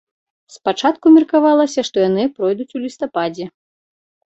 Спачатку 0.55 1.05
меркавалася, 1.19 1.85
што 1.93 1.97
яны 2.09 2.27
пройдуць 2.41 2.71
у 2.77 2.87
лістападзе. 2.87 3.45